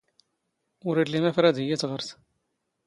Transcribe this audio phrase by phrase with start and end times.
[0.87, 2.07] ⵓⵔ ⵉⵍⵍⵉ ⵎⴰⴼ ⵔⴰⴷ ⵉⵢⵉ ⵜⵖⵔⴷ.